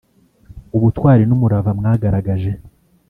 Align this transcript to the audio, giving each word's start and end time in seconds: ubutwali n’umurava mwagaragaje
ubutwali 0.77 1.23
n’umurava 1.27 1.71
mwagaragaje 1.77 2.51